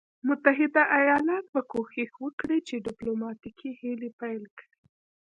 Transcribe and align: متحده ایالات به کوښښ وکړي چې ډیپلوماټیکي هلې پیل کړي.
متحده 0.27 0.81
ایالات 0.99 1.45
به 1.53 1.61
کوښښ 1.71 2.09
وکړي 2.25 2.57
چې 2.67 2.83
ډیپلوماټیکي 2.87 3.69
هلې 3.81 4.09
پیل 4.19 4.43
کړي. 4.57 4.75